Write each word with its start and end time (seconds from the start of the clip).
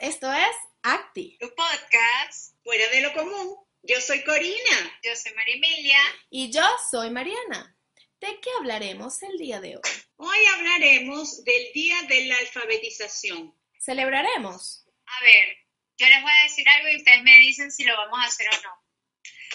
esto 0.00 0.32
es 0.32 0.56
Acti. 0.82 1.36
Tu 1.38 1.54
podcast, 1.54 2.54
fuera 2.64 2.88
de 2.88 3.02
lo 3.02 3.12
común. 3.12 3.56
Yo 3.82 4.00
soy 4.00 4.24
Corina. 4.24 4.98
Yo 5.02 5.14
soy 5.14 5.32
María 5.34 5.56
Emilia. 5.56 5.98
Y 6.30 6.50
yo 6.50 6.66
soy 6.90 7.10
Mariana. 7.10 7.76
¿De 8.18 8.40
qué 8.40 8.50
hablaremos 8.58 9.22
el 9.22 9.36
día 9.38 9.60
de 9.60 9.76
hoy? 9.76 9.82
Hoy 10.16 10.38
hablaremos 10.56 11.44
del 11.44 11.72
Día 11.72 12.02
de 12.08 12.24
la 12.26 12.36
Alfabetización. 12.38 13.54
¿Celebraremos? 13.78 14.86
A 15.06 15.22
ver, 15.22 15.56
yo 15.96 16.06
les 16.06 16.22
voy 16.22 16.32
a 16.32 16.42
decir 16.44 16.68
algo 16.68 16.88
y 16.88 16.96
ustedes 16.96 17.22
me 17.22 17.38
dicen 17.38 17.70
si 17.70 17.84
lo 17.84 17.96
vamos 17.96 18.20
a 18.20 18.26
hacer 18.26 18.48
o 18.48 18.62
no. 18.62 18.82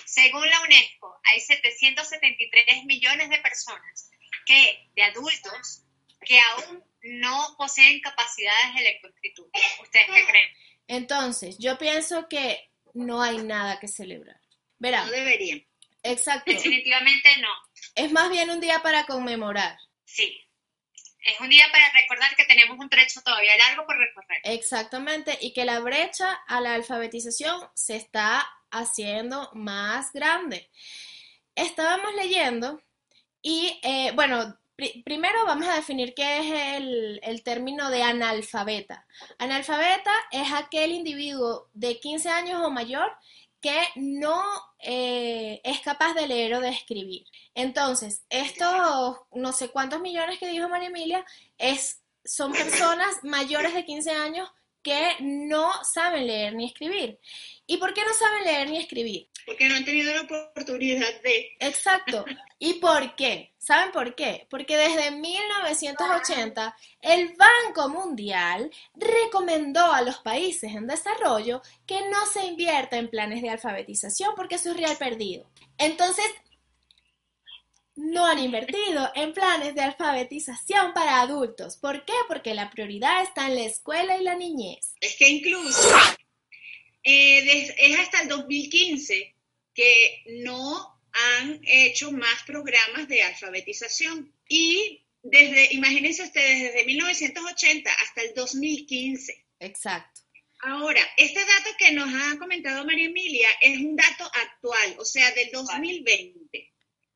Según 0.06 0.48
la 0.48 0.62
UNESCO, 0.62 1.20
hay 1.24 1.40
773 1.40 2.86
millones 2.86 3.30
de 3.30 3.38
personas 3.40 4.12
que, 4.46 4.90
de 4.96 5.04
adultos, 5.04 5.84
que 6.22 6.40
aún 6.40 6.84
no 7.06 7.56
poseen 7.58 8.00
capacidades 8.02 8.76
de 8.76 8.82
lectoescritura. 8.82 9.50
¿Ustedes 9.82 10.06
qué 10.14 10.26
creen? 10.26 10.50
Entonces, 10.88 11.58
yo 11.60 11.78
pienso 11.78 12.28
que 12.28 12.72
no 12.94 13.22
hay 13.22 13.38
nada 13.38 13.80
que 13.80 13.88
celebrar. 13.88 14.40
Verá, 14.78 15.06
No 15.06 15.12
deberían. 15.12 15.66
exacto. 16.04 16.52
Definitivamente 16.52 17.30
no. 17.42 17.50
Es 17.96 18.12
más 18.12 18.30
bien 18.30 18.50
un 18.50 18.60
día 18.60 18.82
para 18.82 19.06
conmemorar. 19.06 19.78
Sí. 20.04 20.42
Es 21.20 21.40
un 21.40 21.50
día 21.50 21.66
para 21.72 21.92
recordar 21.92 22.36
que 22.36 22.46
tenemos 22.46 22.78
un 22.78 22.90
trecho 22.90 23.22
todavía 23.22 23.58
largo 23.58 23.86
por 23.86 23.98
recorrer. 23.98 24.42
Exactamente, 24.44 25.38
y 25.42 25.54
que 25.54 25.66
la 25.66 25.80
brecha 25.80 26.32
a 26.48 26.62
la 26.62 26.76
alfabetización 26.76 27.68
se 27.74 27.96
está 27.96 28.48
haciendo 28.70 29.50
más 29.54 30.12
grande. 30.14 30.70
Estábamos 31.56 32.14
leyendo 32.16 32.82
y, 33.42 33.80
eh, 33.84 34.12
bueno, 34.14 34.56
primero 35.04 35.46
vamos 35.46 35.68
a 35.68 35.76
definir 35.76 36.14
qué 36.14 36.40
es 36.40 37.22
el, 37.24 37.44
término 37.44 37.90
de 37.90 38.04
analfabeta. 38.04 39.06
Analfabeta 39.40 40.12
es 40.32 40.52
aquel 40.54 40.92
individuo 40.92 41.70
de 41.74 42.00
15 42.00 42.30
años 42.30 42.62
o 42.64 42.70
mayor 42.70 43.12
que 43.62 43.82
no 43.96 44.44
eh, 44.80 45.62
es 45.64 45.80
capaz 45.82 46.14
de 46.14 46.28
leer 46.28 46.56
o 46.56 46.62
de 46.62 46.70
escribir. 46.70 47.26
Entonces, 47.56 48.24
estos 48.30 49.18
no 49.32 49.52
sé 49.54 49.70
cuántos 49.70 50.02
millones 50.02 50.40
que 50.40 50.50
dijo 50.50 50.70
María 50.70 50.90
Emilia 50.90 51.26
es, 51.58 52.04
son 52.24 52.52
personas 52.52 53.24
mayores 53.24 53.74
de 53.74 53.86
15 53.86 54.12
años 54.12 54.50
que 54.86 55.16
no 55.20 55.72
saben 55.84 56.28
leer 56.28 56.54
ni 56.54 56.68
escribir. 56.68 57.18
¿Y 57.66 57.78
por 57.78 57.92
qué 57.96 58.06
no 58.06 58.14
saben 58.14 58.44
leer 58.44 58.70
ni 58.70 58.78
escribir? 58.78 59.28
Porque 59.44 59.68
no 59.68 59.76
han 59.76 59.84
tenido 59.84 60.14
la 60.14 60.22
oportunidad 60.22 61.22
de. 61.24 61.58
Exacto. 61.60 62.24
¿Y 62.60 62.76
por 62.76 63.16
qué? 63.16 63.52
¿Saben 63.58 63.92
por 63.92 64.14
qué? 64.14 64.46
Porque 64.48 64.78
desde 64.78 65.10
1980 65.10 66.78
el 67.02 67.36
Banco 67.36 67.90
Mundial 67.90 68.70
recomendó 68.94 69.92
a 69.92 70.04
los 70.04 70.20
países 70.20 70.72
en 70.76 70.86
desarrollo 70.86 71.64
que 71.88 72.08
no 72.10 72.28
se 72.28 72.46
invierta 72.46 72.98
en 72.98 73.10
planes 73.10 73.42
de 73.42 73.50
alfabetización 73.50 74.36
porque 74.36 74.56
eso 74.56 74.70
es 74.70 74.78
real 74.78 74.98
perdido. 74.98 75.50
Entonces, 75.80 76.26
no 77.96 78.26
han 78.26 78.40
invertido 78.40 79.12
en 79.16 79.34
planes 79.34 79.74
de 79.76 79.82
alfabetización 79.82 80.94
para 80.94 81.22
adultos. 81.22 81.78
¿Por 81.78 82.04
qué? 82.06 82.14
Porque 82.28 82.54
la 82.54 82.70
prioridad 82.70 83.24
está 83.24 83.48
en 83.48 83.56
la 83.56 83.66
escuela 83.66 84.18
y 84.18 84.24
la 84.24 84.36
niñez. 84.36 84.94
Es 85.00 85.16
que 85.16 85.30
incluso 85.30 85.90
eh, 87.04 87.74
es 87.78 88.00
hasta 88.00 88.22
el 88.22 88.30
2015 88.30 89.36
que 89.74 90.24
no 90.44 91.00
han 91.12 91.60
hecho 91.64 92.12
más 92.12 92.44
programas 92.46 93.08
de 93.08 93.24
alfabetización. 93.24 94.34
Y 94.50 95.06
desde, 95.24 95.74
imagínense 95.74 96.24
ustedes, 96.24 96.74
desde 96.74 96.86
1980 96.86 97.92
hasta 97.94 98.22
el 98.22 98.34
2015. 98.34 99.46
Exacto. 99.60 100.22
Ahora, 100.62 101.02
este 101.18 101.40
dato 101.40 101.70
que 101.78 101.92
nos 101.92 102.10
ha 102.14 102.38
comentado 102.40 102.86
María 102.86 103.06
Emilia 103.06 103.50
es 103.62 103.78
un 103.80 103.96
dato 103.96 104.24
actual, 104.26 104.96
o 104.98 105.06
sea, 105.06 105.32
del 105.32 105.52
2020, 105.52 106.45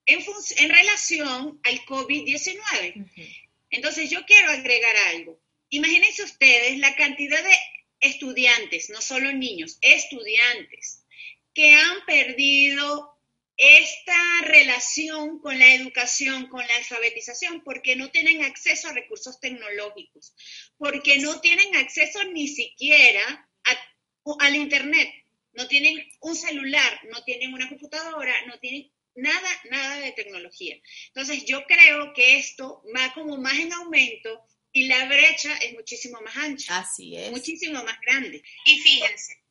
en, 0.10 0.70
relación 0.70 1.60
al 1.64 1.80
COVID-19. 1.86 3.04
Ujú. 3.06 3.22
Entonces, 3.70 4.10
yo 4.10 4.26
quiero 4.26 4.52
agregar 4.52 4.96
algo. 5.14 5.40
Imagínense 5.70 6.24
ustedes 6.24 6.80
la 6.80 6.96
cantidad 6.96 7.44
de 7.44 7.56
estudiantes, 8.00 8.90
no 8.90 9.02
solo 9.02 9.32
niños, 9.34 9.78
estudiantes, 9.82 11.06
que 11.54 11.76
han 11.76 12.06
perdido 12.06 13.16
esta 13.58 14.42
relación 14.46 15.40
con 15.40 15.60
la 15.60 15.74
educación, 15.74 16.48
con 16.48 16.66
la 16.66 16.76
alfabetización, 16.78 17.62
porque 17.64 17.98
no 17.98 18.10
tienen 18.10 18.44
acceso 18.44 18.88
a 18.88 18.94
recursos 18.94 19.40
tecnológicos, 19.42 20.34
porque 20.78 21.18
no 21.18 21.42
tienen 21.42 21.76
acceso 21.76 22.24
ni 22.24 22.48
siquiera 22.48 23.50
a- 23.66 24.46
al 24.46 24.56
Internet, 24.56 25.10
no 25.52 25.68
tienen 25.68 26.08
un 26.22 26.36
celular, 26.38 27.02
no 27.12 27.22
tienen 27.26 27.54
una 27.54 27.68
computadora, 27.68 28.34
no 28.46 28.58
tienen 28.60 28.90
nada, 29.22 29.62
nada 29.70 29.96
de 30.00 30.12
tecnología. 30.14 30.76
Entonces, 31.08 31.46
yo 31.46 31.64
creo 31.66 32.14
que 32.14 32.38
esto 32.38 32.84
va 32.96 33.14
como 33.14 33.38
más 33.38 33.54
en 33.58 33.74
aumento 33.74 34.46
y 34.72 34.88
la 34.88 35.06
brecha 35.06 35.56
es 35.58 35.74
muchísimo 35.74 36.20
más 36.22 36.36
ancha, 36.38 36.80
Así 36.80 37.16
es. 37.16 37.32
muchísimo 37.32 37.84
más 37.84 38.00
grande. 38.02 38.44
Y 38.66 38.80
fíjense, 38.80 39.44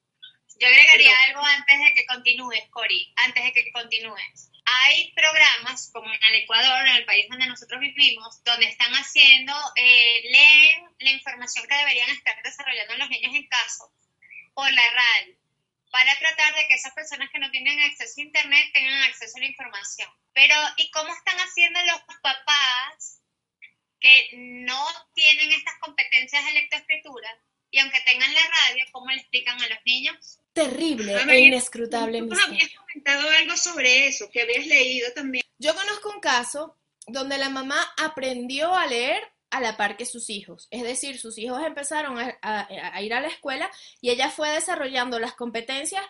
yo 0.60 0.66
agregaría 0.66 1.10
Perdón. 1.10 1.24
algo 1.28 1.44
antes 1.46 1.78
de 1.78 1.94
que 1.94 2.06
continúes, 2.06 2.62
Cori, 2.70 3.12
antes 3.16 3.44
de 3.44 3.52
que 3.52 3.72
continúes. 3.72 4.50
Hay 4.84 5.12
programas 5.14 5.90
como 5.92 6.12
en 6.12 6.22
el 6.22 6.34
Ecuador, 6.42 6.86
en 6.86 6.96
el 6.96 7.04
país 7.06 7.26
donde 7.30 7.46
nosotros 7.46 7.80
vivimos, 7.80 8.42
donde 8.44 8.66
están 8.66 8.92
haciendo, 8.92 9.54
eh, 9.76 10.20
leen 10.30 10.84
la 10.98 11.10
información 11.12 11.66
que 11.66 11.74
deberían 11.76 12.10
estar 12.10 12.36
desarrollando 12.42 12.96
los 12.96 13.08
niños 13.08 13.34
en 13.34 13.46
casa 13.46 13.84
por 14.54 14.70
la 14.70 14.90
radio, 14.90 15.34
para 15.90 16.18
tratar 16.18 16.54
de 16.54 16.66
que 16.66 16.74
esas 16.74 16.92
personas 16.92 17.30
que 17.30 17.38
no 17.38 17.50
tienen 17.50 17.80
acceso 17.80 18.14
a 18.20 18.24
Internet 18.24 18.66
tengan 18.72 19.02
acceso 19.02 19.36
a 19.36 19.40
la 19.40 19.46
información. 19.46 20.08
Pero, 20.32 20.54
¿y 20.76 20.90
cómo 20.90 21.12
están 21.12 21.36
haciendo 21.38 21.80
los 21.82 22.00
papás 22.22 23.20
que 24.00 24.30
no 24.32 24.86
tienen 25.14 25.52
estas 25.52 25.74
competencias 25.80 26.44
de 26.44 26.52
lectoescritura? 26.52 27.28
Y 27.70 27.78
aunque 27.80 28.00
tengan 28.00 28.32
la 28.32 28.40
radio, 28.40 28.84
¿cómo 28.92 29.10
le 29.10 29.16
explican 29.16 29.60
a 29.60 29.68
los 29.68 29.78
niños? 29.84 30.38
Terrible 30.52 31.14
e 31.14 31.40
inescrutable 31.40 32.20
Tú 32.20 32.34
habías 32.40 32.70
comentado 32.70 33.28
algo 33.28 33.56
sobre 33.56 34.06
eso, 34.08 34.30
que 34.30 34.42
habías 34.42 34.66
leído 34.66 35.12
también. 35.12 35.44
Yo 35.58 35.74
conozco 35.74 36.10
un 36.10 36.20
caso 36.20 36.76
donde 37.06 37.38
la 37.38 37.48
mamá 37.48 37.92
aprendió 37.98 38.74
a 38.74 38.86
leer 38.86 39.22
a 39.50 39.60
la 39.60 39.76
par 39.76 39.96
que 39.96 40.06
sus 40.06 40.30
hijos. 40.30 40.68
Es 40.70 40.82
decir, 40.82 41.18
sus 41.18 41.38
hijos 41.38 41.62
empezaron 41.64 42.18
a, 42.18 43.00
ir 43.00 43.14
a 43.14 43.20
la 43.20 43.28
escuela 43.28 43.70
y 44.00 44.10
ella 44.10 44.30
fue 44.30 44.50
desarrollando 44.50 45.18
las 45.18 45.34
competencias 45.34 46.04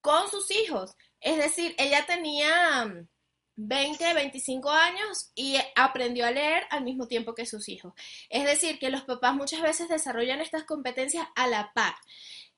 con 0.00 0.30
sus 0.30 0.50
hijos. 0.50 0.96
Es 1.20 1.36
decir, 1.38 1.74
ella 1.78 2.04
tenía 2.06 2.84
mm, 2.84 3.08
20, 3.56 4.14
25 4.14 4.70
años 4.70 5.30
y 5.34 5.56
aprendió 5.76 6.26
a 6.26 6.30
leer 6.30 6.64
al 6.70 6.84
mismo 6.84 7.06
tiempo 7.08 7.34
que 7.34 7.46
sus 7.46 7.68
hijos. 7.68 7.94
Es 8.28 8.44
decir, 8.44 8.78
que 8.78 8.90
los 8.90 9.02
papás 9.02 9.34
muchas 9.34 9.62
veces 9.62 9.88
desarrollan 9.88 10.40
estas 10.40 10.64
competencias 10.64 11.26
a 11.34 11.46
la 11.46 11.72
par. 11.72 11.94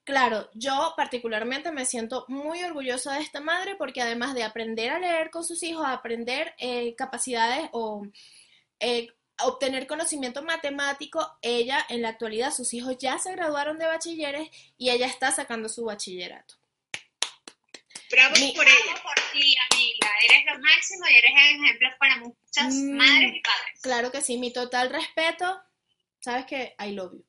Claro, 0.04 0.48
yo 0.54 0.94
particularmente 0.96 1.72
me 1.72 1.84
siento 1.84 2.24
muy 2.28 2.62
orgullosa 2.62 3.14
de 3.14 3.22
esta 3.22 3.40
madre 3.40 3.74
porque 3.76 4.00
además 4.00 4.34
de 4.34 4.44
aprender 4.44 4.92
a 4.92 5.00
leer 5.00 5.30
con 5.30 5.44
sus 5.44 5.62
hijos, 5.64 5.84
aprender 5.84 6.54
eh, 6.58 6.94
capacidades 6.94 7.68
o 7.72 8.06
eh, 8.78 9.08
obtener 9.42 9.86
conocimiento 9.86 10.42
matemático, 10.42 11.38
ella 11.42 11.84
en 11.88 12.02
la 12.02 12.08
actualidad, 12.10 12.52
sus 12.52 12.72
hijos 12.74 12.96
ya 12.98 13.18
se 13.18 13.32
graduaron 13.32 13.78
de 13.78 13.86
bachilleres 13.86 14.48
y 14.78 14.90
ella 14.90 15.06
está 15.06 15.30
sacando 15.32 15.68
su 15.68 15.84
bachillerato. 15.84 16.54
Bravo 18.10 18.36
Mi- 18.38 18.52
por 18.52 18.64
ella. 18.66 19.02
por 19.02 19.14
ti, 19.32 19.54
amiga. 19.70 20.08
Eres 20.22 20.44
lo 20.46 20.58
máximo 20.60 21.04
y 21.10 21.16
eres 21.16 21.32
ejemplo 21.34 21.88
para 21.98 22.16
muchas 22.18 22.74
Mm, 22.74 22.96
madres 22.96 23.32
y 23.34 23.40
padres. 23.40 23.80
Claro 23.82 24.12
que 24.12 24.20
sí, 24.22 24.38
mi 24.38 24.52
total 24.52 24.90
respeto, 24.90 25.60
sabes 26.20 26.46
que 26.46 26.74
I 26.78 26.92
love 26.92 27.12
you. 27.14 27.24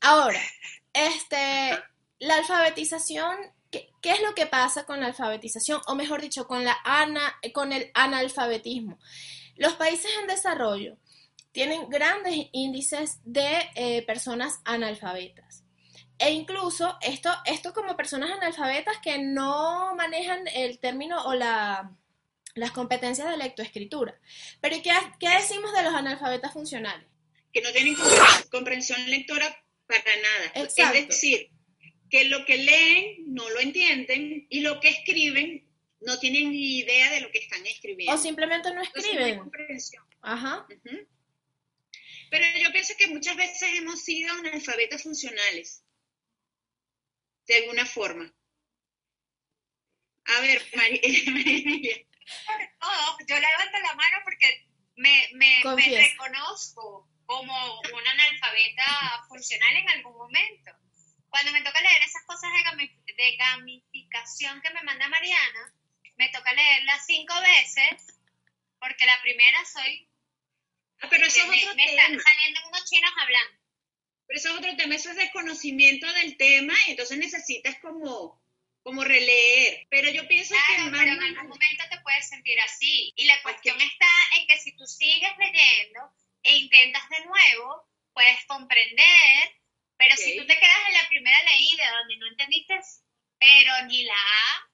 Ahora, 0.00 0.40
este, 0.92 1.78
la 2.18 2.36
alfabetización, 2.36 3.36
¿qué, 3.70 3.88
qué 4.02 4.10
es 4.12 4.20
lo 4.20 4.34
que 4.34 4.46
pasa 4.46 4.84
con 4.84 5.00
la 5.00 5.06
alfabetización? 5.06 5.80
O 5.86 5.94
mejor 5.94 6.20
dicho, 6.20 6.46
con, 6.46 6.64
la 6.64 6.76
ana, 6.84 7.34
con 7.54 7.72
el 7.72 7.90
analfabetismo. 7.94 8.98
Los 9.56 9.74
países 9.74 10.10
en 10.20 10.26
desarrollo 10.26 10.98
tienen 11.52 11.88
grandes 11.88 12.34
índices 12.52 13.20
de 13.24 13.46
eh, 13.74 14.02
personas 14.02 14.60
analfabetas. 14.64 15.64
E 16.18 16.30
incluso 16.30 16.98
esto, 17.02 17.30
esto 17.44 17.72
como 17.72 17.96
personas 17.96 18.30
analfabetas 18.30 18.98
que 19.02 19.18
no 19.18 19.94
manejan 19.96 20.46
el 20.54 20.78
término 20.78 21.22
o 21.24 21.34
la, 21.34 21.90
las 22.54 22.70
competencias 22.70 23.28
de 23.28 23.36
lectoescritura. 23.36 24.18
Pero 24.60 24.76
¿qué, 24.82 24.92
qué 25.18 25.28
decimos 25.30 25.72
de 25.74 25.82
los 25.82 25.94
analfabetas 25.94 26.52
funcionales? 26.52 27.06
que 27.52 27.60
no 27.60 27.70
tienen 27.70 27.94
compre- 27.94 28.48
comprensión 28.48 29.10
lectora 29.10 29.46
para 29.86 30.00
nada. 30.04 30.52
Exacto. 30.64 30.96
Es 30.96 31.08
decir, 31.08 31.50
que 32.08 32.24
lo 32.24 32.46
que 32.46 32.56
leen 32.56 33.34
no 33.34 33.46
lo 33.50 33.60
entienden 33.60 34.46
y 34.48 34.60
lo 34.60 34.80
que 34.80 34.88
escriben 34.88 35.68
no 36.00 36.18
tienen 36.18 36.50
ni 36.50 36.78
idea 36.78 37.10
de 37.10 37.20
lo 37.20 37.30
que 37.30 37.40
están 37.40 37.66
escribiendo. 37.66 38.14
O 38.14 38.16
simplemente 38.16 38.72
no 38.72 38.82
Entonces, 38.82 39.02
no 39.04 39.18
hay 39.18 39.32
escriben. 39.32 39.38
comprensión. 39.40 40.02
Ajá. 40.22 40.66
Ujú. 40.70 40.96
Pero 42.32 42.46
yo 42.56 42.72
pienso 42.72 42.94
que 42.96 43.08
muchas 43.08 43.36
veces 43.36 43.68
hemos 43.74 44.02
sido 44.02 44.32
analfabetas 44.32 45.02
funcionales. 45.02 45.84
de 47.46 47.56
alguna 47.56 47.84
forma. 47.84 48.24
A 50.24 50.40
ver, 50.40 50.62
María. 50.74 51.02
Oh, 52.80 53.18
yo 53.28 53.36
levanto 53.38 53.78
la 53.80 53.94
mano 53.94 54.16
porque 54.24 54.66
me, 54.96 55.28
me, 55.34 55.62
me 55.76 56.08
reconozco 56.08 57.06
como 57.26 57.80
una 57.80 58.10
analfabeta 58.12 59.24
funcional 59.28 59.76
en 59.76 59.90
algún 59.90 60.16
momento. 60.16 60.70
Cuando 61.28 61.52
me 61.52 61.62
toca 61.62 61.82
leer 61.82 62.02
esas 62.02 62.22
cosas 62.24 62.50
de, 62.78 63.14
de 63.14 63.36
gamificación 63.36 64.62
que 64.62 64.72
me 64.72 64.82
manda 64.84 65.06
Mariana, 65.08 65.74
me 66.16 66.30
toca 66.30 66.54
leerlas 66.54 67.04
cinco 67.04 67.34
veces, 67.42 68.20
porque 68.80 69.04
la 69.04 69.20
primera 69.20 69.58
soy... 69.66 70.08
Pero 71.12 71.26
eso 71.26 71.40
es 71.40 71.48
me, 71.48 71.56
otro 71.58 71.74
me 71.74 71.84
tema. 71.86 72.02
están 72.02 72.20
saliendo 72.20 72.60
unos 72.68 72.90
chinos 72.90 73.12
hablando. 73.20 73.58
Pero 74.26 74.38
eso 74.38 74.48
es 74.48 74.54
otro 74.56 74.76
tema, 74.76 74.94
eso 74.94 75.10
es 75.10 75.16
desconocimiento 75.16 76.10
del 76.14 76.36
tema, 76.36 76.74
y 76.86 76.92
entonces 76.92 77.18
necesitas 77.18 77.78
como, 77.80 78.42
como 78.82 79.04
releer. 79.04 79.86
Pero 79.90 80.10
yo 80.10 80.26
pienso 80.26 80.54
Claro, 80.54 80.84
que 80.84 80.98
pero 80.98 81.12
en 81.12 81.22
algún 81.22 81.48
momento 81.48 81.84
te 81.90 82.00
puedes 82.00 82.28
sentir 82.28 82.58
así. 82.60 83.12
Y 83.16 83.26
la 83.26 83.42
cuestión 83.42 83.78
está 83.80 84.08
en 84.38 84.46
que 84.46 84.58
si 84.58 84.74
tú 84.76 84.86
sigues 84.86 85.32
leyendo 85.38 86.00
e 86.44 86.56
intentas 86.56 87.08
de 87.10 87.24
nuevo, 87.26 87.88
puedes 88.14 88.44
comprender, 88.46 89.60
pero 89.98 90.16
si 90.16 90.36
tú 90.36 90.46
te 90.46 90.58
quedas 90.58 90.88
en 90.88 90.94
la 90.94 91.08
primera 91.08 91.42
leída 91.44 91.90
donde 91.98 92.16
no 92.16 92.26
entendiste, 92.28 92.80
pero 93.38 93.84
ni 93.86 94.04
la 94.04 94.14
A 94.14 94.70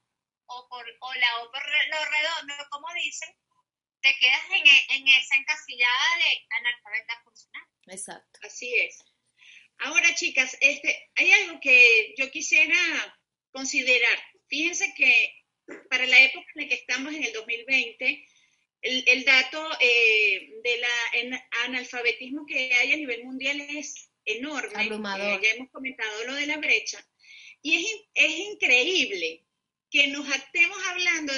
o, 0.46 0.68
por, 0.68 0.84
o 1.00 1.14
la 1.14 1.38
O 1.42 1.50
por 1.50 1.62
lo 1.62 2.04
redondo, 2.04 2.54
como 2.70 2.86
dicen, 2.94 3.28
te 4.08 4.18
quedas 4.20 4.42
en, 4.50 4.66
e- 4.66 4.86
en 4.96 5.08
esa 5.08 5.36
encasillada 5.36 6.16
de 6.18 6.46
analfabeta 6.50 7.20
funcional. 7.24 7.62
Exacto. 7.86 8.40
Así 8.42 8.74
es. 8.74 8.98
Ahora, 9.78 10.14
chicas, 10.14 10.56
este, 10.60 11.10
hay 11.14 11.30
algo 11.32 11.60
que 11.60 12.14
yo 12.18 12.30
quisiera 12.30 12.76
considerar. 13.50 14.18
Fíjense 14.48 14.92
que 14.96 15.34
para 15.90 16.06
la 16.06 16.20
época 16.20 16.46
en 16.54 16.62
la 16.62 16.68
que 16.68 16.74
estamos, 16.74 17.14
en 17.14 17.24
el 17.24 17.32
2020, 17.32 18.26
el, 18.80 19.04
el 19.08 19.24
dato 19.24 19.68
eh, 19.80 20.50
de 20.62 20.78
la 20.78 20.88
en- 21.14 21.40
analfabetismo 21.64 22.46
que 22.46 22.72
hay 22.74 22.92
a 22.92 22.96
nivel 22.96 23.24
mundial 23.24 23.60
es 23.60 24.10
enorme. 24.24 24.72
Abrumador. 24.82 25.38
Eh, 25.38 25.40
ya 25.46 25.50
hemos 25.54 25.70
comentado 25.70 26.24
lo 26.24 26.34
de 26.34 26.46
la 26.46 26.56
brecha. 26.58 26.98
Y 27.62 27.76
es, 27.76 27.86
es 28.14 28.38
increíble 28.38 29.44
que 29.90 30.06
nos 30.08 30.28
estemos 30.28 30.78
hablando 30.88 31.32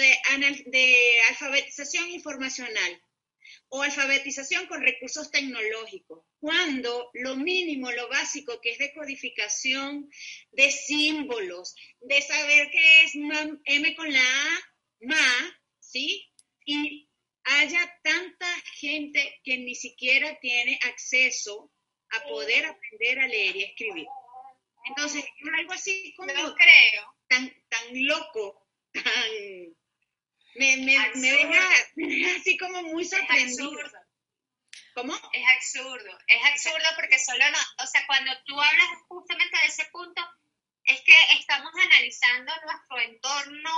de, 0.67 1.21
alfabetización 1.29 2.11
informacional 2.11 3.03
o 3.69 3.83
alfabetización 3.83 4.67
con 4.67 4.83
recursos 4.83 5.31
tecnológicos, 5.31 6.25
cuando 6.41 7.11
lo 7.15 7.37
mínimo, 7.37 7.91
lo 7.93 8.09
básico 8.09 8.61
que 8.61 8.73
es 8.73 8.79
de 8.79 8.93
codificación, 8.93 10.11
de 10.51 10.71
símbolos, 10.73 11.75
de 12.01 12.21
saber 12.21 12.71
qué 12.71 13.03
es 13.03 13.15
M 13.15 13.95
con 13.95 14.13
la 14.13 14.21
A, 14.21 14.61
ma, 15.03 15.61
¿sí? 15.79 16.29
Y 16.65 17.09
haya 17.45 17.99
tanta 18.03 18.47
gente 18.75 19.41
que 19.45 19.59
ni 19.59 19.75
siquiera 19.75 20.39
tiene 20.41 20.79
acceso 20.83 21.73
a 22.11 22.25
poder 22.25 22.67
aprender 22.67 23.21
a 23.21 23.29
leer 23.29 23.57
y 23.57 23.63
escribir. 23.65 24.07
Entonces, 24.85 25.25
es 25.25 25.53
algo 25.59 25.73
así 25.73 26.15
como 26.17 26.33
No 26.33 26.55
creo. 26.55 27.17
tan, 27.29 27.53
tan 27.69 28.07
loco, 28.07 28.67
tan... 28.93 29.75
Me, 30.55 30.77
me, 30.79 30.99
me 31.15 31.31
deja, 31.31 31.69
me 31.95 32.07
deja 32.09 32.37
así 32.37 32.57
como 32.57 32.83
muy 32.83 33.09
absurdo. 33.29 33.91
¿Cómo? 34.95 35.15
Es 35.33 35.47
absurdo, 35.57 36.19
es 36.27 36.45
absurdo 36.45 36.87
porque 36.97 37.19
solo 37.19 37.49
no, 37.51 37.59
o 37.85 37.87
sea, 37.87 38.05
cuando 38.07 38.33
tú 38.45 38.61
hablas 38.61 38.89
justamente 39.09 39.57
de 39.59 39.67
ese 39.67 39.85
punto, 39.87 40.21
es 40.85 41.01
que 41.03 41.15
estamos 41.39 41.73
analizando 41.75 42.53
nuestro 42.65 42.99
entorno 42.99 43.71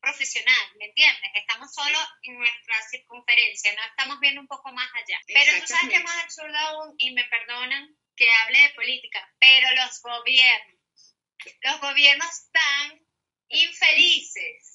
profesional, 0.00 0.76
¿me 0.78 0.86
entiendes? 0.86 1.30
Estamos 1.34 1.72
solo 1.74 1.98
en 2.22 2.38
nuestra 2.38 2.80
circunferencia, 2.90 3.74
no 3.74 3.84
estamos 3.84 4.20
viendo 4.20 4.40
un 4.40 4.46
poco 4.46 4.70
más 4.72 4.88
allá. 4.94 5.18
Pero 5.26 5.60
tú 5.60 5.66
sabes 5.66 5.88
que 5.88 5.96
es 5.96 6.04
más 6.04 6.24
absurdo 6.24 6.56
aún, 6.56 6.94
y 6.98 7.12
me 7.12 7.24
perdonan 7.24 7.96
que 8.14 8.30
hable 8.30 8.60
de 8.60 8.74
política, 8.74 9.28
pero 9.40 9.68
los 9.74 10.00
gobiernos, 10.00 11.16
los 11.62 11.80
gobiernos 11.80 12.50
tan 12.52 13.00
infelices 13.48 14.73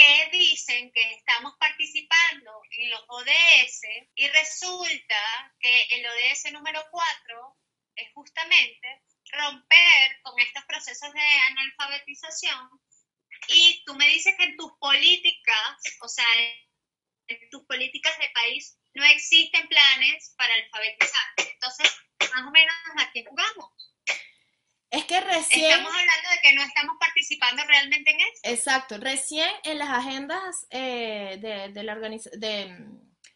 que 0.00 0.30
dicen 0.32 0.90
que 0.92 1.12
estamos 1.12 1.52
participando 1.58 2.62
en 2.70 2.88
los 2.88 3.04
ODS 3.06 3.82
y 4.14 4.28
resulta 4.28 5.54
que 5.60 5.82
el 5.90 6.06
ODS 6.06 6.52
número 6.52 6.82
4 6.90 7.58
es 7.96 8.10
justamente 8.14 9.02
romper 9.30 10.22
con 10.22 10.40
estos 10.40 10.64
procesos 10.64 11.12
de 11.12 11.20
analfabetización 11.20 12.70
y 13.48 13.82
tú 13.84 13.94
me 13.96 14.08
dices 14.08 14.34
que 14.38 14.44
en 14.44 14.56
tus 14.56 14.72
políticas, 14.78 15.76
o 16.00 16.08
sea, 16.08 16.26
en 17.26 17.50
tus 17.50 17.66
políticas 17.66 18.16
de 18.20 18.30
país 18.30 18.78
no 18.94 19.04
existen 19.04 19.68
planes 19.68 20.34
para 20.38 20.54
alfabetizar. 20.54 21.26
Entonces, 21.36 21.94
más 22.20 22.46
o 22.46 22.50
menos 22.50 22.74
a 22.96 23.12
qué 23.12 23.22
jugamos. 23.28 23.89
Es 24.90 25.04
que 25.04 25.20
recién, 25.20 25.70
Estamos 25.70 25.92
hablando 25.92 26.30
de 26.30 26.40
que 26.42 26.54
no 26.54 26.62
estamos 26.62 26.96
participando 26.98 27.62
realmente 27.68 28.10
en 28.10 28.20
eso. 28.20 28.40
exacto, 28.42 28.98
recién 28.98 29.48
en 29.62 29.78
las 29.78 29.88
agendas 29.88 30.66
eh, 30.70 31.38
de, 31.40 31.72
de 31.72 31.82
la 31.84 31.94
de, 31.96 32.76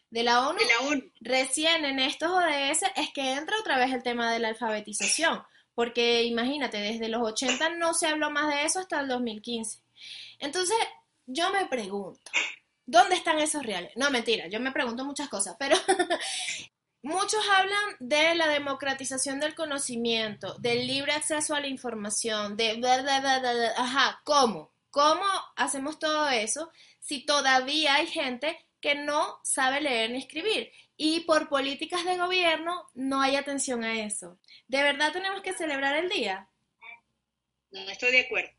de 0.09 0.23
la 0.23 0.47
ONU, 0.49 0.59
De 0.59 0.65
la 0.65 0.79
ONU. 0.87 1.11
recién 1.21 1.85
en 1.85 1.99
estos 1.99 2.29
ODS 2.29 2.83
es 2.95 3.09
que 3.13 3.31
entra 3.33 3.57
otra 3.59 3.77
vez 3.77 3.93
el 3.93 4.03
tema 4.03 4.31
de 4.31 4.39
la 4.39 4.49
alfabetización, 4.49 5.43
porque 5.73 6.23
imagínate, 6.23 6.77
desde 6.77 7.07
los 7.07 7.21
80 7.21 7.69
no 7.69 7.93
se 7.93 8.07
habló 8.07 8.31
más 8.31 8.53
de 8.53 8.63
eso 8.63 8.79
hasta 8.79 8.99
el 8.99 9.07
2015. 9.07 9.79
Entonces, 10.39 10.77
yo 11.25 11.51
me 11.51 11.65
pregunto, 11.67 12.31
¿dónde 12.85 13.15
están 13.15 13.39
esos 13.39 13.63
reales? 13.63 13.91
No, 13.95 14.09
mentira, 14.09 14.47
yo 14.47 14.59
me 14.59 14.71
pregunto 14.71 15.05
muchas 15.05 15.29
cosas, 15.29 15.55
pero 15.57 15.77
muchos 17.05 17.39
hablan 17.49 17.95
de 17.99 18.33
la 18.33 18.47
democratización 18.47 19.39
del 19.39 19.53
conocimiento, 19.53 20.55
del 20.55 20.87
libre 20.87 21.13
acceso 21.13 21.53
a 21.53 21.59
la 21.59 21.67
información, 21.67 22.57
de 22.57 22.73
bla, 22.75 23.01
bla, 23.01 23.19
bla, 23.19 23.73
ajá, 23.77 24.21
¿cómo? 24.23 24.71
¿Cómo 24.89 25.25
hacemos 25.55 25.99
todo 25.99 26.27
eso 26.29 26.71
si 26.99 27.23
todavía 27.23 27.95
hay 27.95 28.07
gente 28.07 28.57
que 28.81 28.95
no 28.95 29.39
sabe 29.43 29.81
leer 29.81 30.09
ni 30.09 30.17
escribir? 30.17 30.71
Y 30.97 31.21
por 31.21 31.47
políticas 31.47 32.05
de 32.05 32.17
gobierno 32.17 32.87
no 32.95 33.21
hay 33.21 33.35
atención 33.35 33.83
a 33.83 34.01
eso. 34.01 34.39
¿De 34.67 34.81
verdad 34.81 35.11
tenemos 35.11 35.41
que 35.43 35.53
celebrar 35.53 35.95
el 35.97 36.09
día? 36.09 36.49
No 37.69 37.81
estoy 37.81 38.13
de 38.13 38.21
acuerdo. 38.21 38.49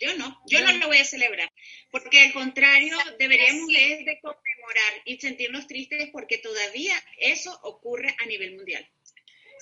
Yo 0.00 0.16
no, 0.16 0.40
yo 0.46 0.60
no 0.62 0.72
lo 0.72 0.86
voy 0.86 0.98
a 0.98 1.04
celebrar, 1.04 1.52
porque 1.90 2.20
al 2.22 2.32
contrario, 2.32 2.96
deberíamos 3.18 3.66
de, 3.68 4.02
de 4.04 4.18
conmemorar 4.22 4.92
y 5.04 5.20
sentirnos 5.20 5.66
tristes 5.66 6.08
porque 6.10 6.38
todavía 6.38 6.94
eso 7.18 7.58
ocurre 7.62 8.16
a 8.18 8.24
nivel 8.26 8.56
mundial. 8.56 8.88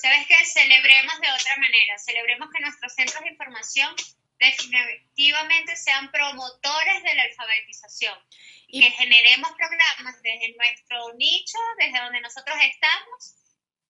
¿Sabes 0.01 0.29
qué? 0.29 0.37
Celebremos 0.45 1.21
de 1.21 1.27
otra 1.33 1.57
manera. 1.57 1.99
Celebremos 1.99 2.49
que 2.55 2.61
nuestros 2.61 2.95
centros 2.95 3.21
de 3.25 3.31
información 3.31 3.93
definitivamente 4.39 5.75
sean 5.77 6.11
promotores 6.13 7.03
de 7.03 7.15
la 7.17 7.23
alfabetización. 7.25 8.17
Y- 8.69 8.81
que 8.83 8.91
generemos 8.93 9.51
programas 9.57 10.23
desde 10.23 10.55
nuestro 10.57 11.15
nicho, 11.15 11.59
desde 11.79 11.99
donde 11.99 12.21
nosotros 12.21 12.57
estamos, 12.63 13.35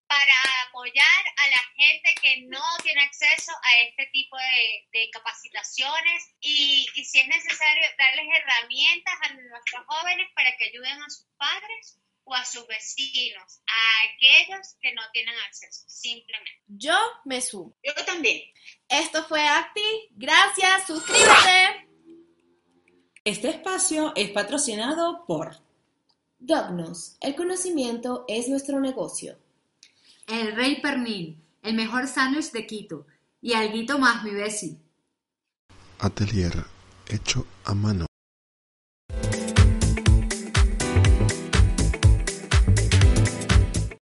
para 0.08 0.34
apoyar 0.68 1.22
a 1.36 1.48
la 1.48 1.62
gente 1.76 2.14
que 2.20 2.42
no 2.48 2.62
tiene 2.82 3.02
acceso 3.02 3.52
a 3.62 3.78
este 3.82 4.06
tipo 4.12 4.36
de, 4.36 4.98
de 4.98 5.10
capacitaciones 5.10 6.30
y, 6.40 6.86
y 6.94 7.04
si 7.04 7.20
es 7.20 7.28
necesario 7.28 7.82
darles 7.98 8.26
herramientas 8.34 9.14
a 9.22 9.34
nuestros 9.34 9.86
jóvenes 9.86 10.28
para 10.34 10.56
que 10.56 10.64
ayuden 10.64 11.02
a 11.02 11.10
sus 11.10 11.26
padres 11.36 11.98
o 12.24 12.34
a 12.34 12.44
sus 12.44 12.66
vecinos, 12.66 13.60
a 13.66 14.14
aquellos 14.14 14.76
que 14.80 14.92
no 14.94 15.02
tienen 15.12 15.34
acceso, 15.46 15.84
simplemente. 15.88 16.62
Yo 16.66 16.96
me 17.24 17.40
sumo. 17.40 17.74
Yo 17.82 17.94
también. 18.04 18.42
Esto 18.88 19.24
fue 19.24 19.46
Acti. 19.46 20.08
Gracias, 20.10 20.86
suscríbete. 20.86 21.88
Este 23.24 23.50
espacio 23.50 24.12
es 24.16 24.30
patrocinado 24.30 25.26
por 25.26 25.68
Dognos, 26.38 27.16
el 27.20 27.34
conocimiento 27.34 28.24
es 28.28 28.48
nuestro 28.48 28.78
negocio. 28.78 29.36
El 30.28 30.54
Rey 30.54 30.82
Pernil, 30.82 31.42
el 31.62 31.75
mejor 31.75 32.06
sándwich 32.06 32.52
de 32.52 32.66
Quito. 32.66 33.06
Y 33.40 33.54
alguito 33.54 33.99
más, 33.99 34.23
mi 34.25 34.32
besi. 34.32 34.78
Atelier 35.99 36.66
hecho 37.08 37.47
a 37.64 37.73
mano. 37.73 38.07